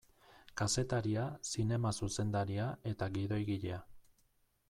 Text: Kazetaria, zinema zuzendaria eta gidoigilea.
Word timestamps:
Kazetaria, 0.61 1.25
zinema 1.49 1.91
zuzendaria 2.01 2.65
eta 2.93 3.11
gidoigilea. 3.19 3.79